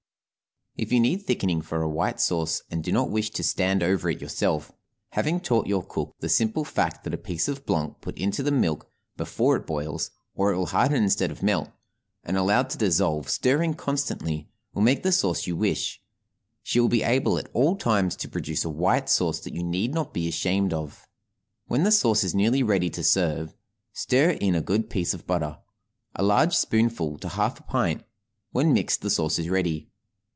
[0.77, 4.09] If you need thickening for a white sauce and do not wish to stand over
[4.09, 4.71] it yourself,
[5.09, 8.51] having taught your cook the simple fact that a piece of blanc put into the
[8.53, 11.69] milk before it boils (or it will harden instead of melt)
[12.23, 16.01] and allowed to dissolve, stirring constantly, will make the sauce you wish,
[16.63, 19.93] she will be able at all times to produce a white sauce that you need
[19.93, 21.05] not be ashamed of.
[21.67, 23.53] When the sauce is nearly ready to serve,
[23.91, 25.59] stir in a good piece of butter
[26.15, 28.03] a large spoonful to half a pint;
[28.51, 29.89] when mixed, the sauce is ready.